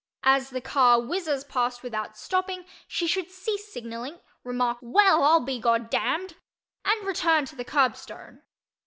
As 0.23 0.49
the 0.49 0.61
car 0.61 0.99
whizzes 0.99 1.43
past 1.43 1.83
without 1.83 2.17
stopping 2.17 2.65
she 2.87 3.05
should 3.05 3.29
cease 3.29 3.71
signalling, 3.71 4.19
remark 4.43 4.79
"Well 4.81 5.21
I'll 5.21 5.41
be 5.41 5.59
God 5.59 5.91
damned!" 5.91 6.37
and 6.83 7.05
return 7.05 7.45
to 7.45 7.55
the 7.55 7.63
curbstone. 7.63 8.41